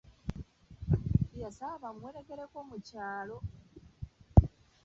[1.41, 3.37] Yabasaba bamuwerekeleko mu kyalo!